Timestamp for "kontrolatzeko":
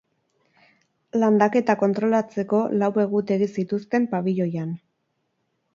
1.83-2.63